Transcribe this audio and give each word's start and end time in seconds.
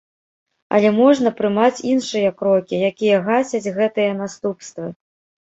Але 0.77 0.89
можна 0.99 1.31
прымаць 1.41 1.83
іншыя 1.91 2.31
крокі, 2.41 2.81
якія 2.89 3.21
гасяць 3.29 3.71
гэтыя 3.79 4.19
наступствы. 4.25 4.91